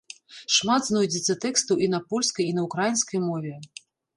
[0.55, 3.55] Шмат знойдзецца тэкстаў і на польскай, і на ўкраінскай мове.